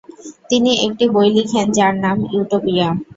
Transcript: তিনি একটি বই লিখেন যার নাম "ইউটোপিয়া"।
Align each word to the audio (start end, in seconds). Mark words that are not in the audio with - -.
তিনি 0.49 0.71
একটি 0.85 1.05
বই 1.13 1.29
লিখেন 1.35 1.67
যার 1.77 1.93
নাম 2.03 2.17
"ইউটোপিয়া"। 2.31 2.87